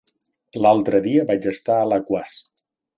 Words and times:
L'altre 0.65 1.03
dia 1.09 1.27
vaig 1.29 1.47
estar 1.55 1.79
a 1.79 1.87
Alaquàs. 1.89 2.37